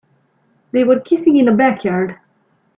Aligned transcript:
They 0.71 0.83
were 0.83 0.99
kissing 0.99 1.37
in 1.37 1.45
the 1.45 1.51
backyard. 1.51 2.17